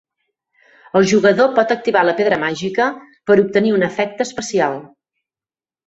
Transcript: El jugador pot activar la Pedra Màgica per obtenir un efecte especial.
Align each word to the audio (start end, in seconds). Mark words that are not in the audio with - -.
El 0.99 1.05
jugador 1.11 1.51
pot 1.59 1.75
activar 1.77 2.03
la 2.09 2.17
Pedra 2.21 2.41
Màgica 2.47 2.89
per 3.29 3.39
obtenir 3.45 3.79
un 3.79 3.89
efecte 3.93 4.31
especial. 4.31 4.85